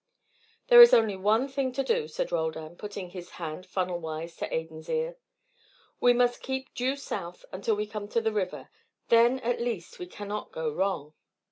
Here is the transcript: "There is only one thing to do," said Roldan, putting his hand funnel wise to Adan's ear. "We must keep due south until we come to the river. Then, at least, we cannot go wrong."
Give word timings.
"There 0.69 0.81
is 0.81 0.95
only 0.95 1.15
one 1.15 1.47
thing 1.47 1.71
to 1.73 1.83
do," 1.83 2.07
said 2.07 2.31
Roldan, 2.31 2.75
putting 2.75 3.11
his 3.11 3.29
hand 3.37 3.67
funnel 3.67 3.99
wise 3.99 4.35
to 4.37 4.51
Adan's 4.51 4.89
ear. 4.89 5.17
"We 5.99 6.11
must 6.11 6.41
keep 6.41 6.73
due 6.73 6.95
south 6.95 7.45
until 7.51 7.75
we 7.75 7.85
come 7.85 8.07
to 8.07 8.19
the 8.21 8.33
river. 8.33 8.69
Then, 9.09 9.37
at 9.41 9.61
least, 9.61 9.99
we 9.99 10.07
cannot 10.07 10.51
go 10.51 10.71
wrong." 10.73 11.13